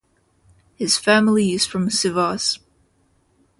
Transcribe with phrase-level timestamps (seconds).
[0.73, 2.57] His family is from Sivas.